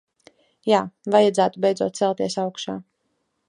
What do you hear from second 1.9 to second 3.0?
celties augšā.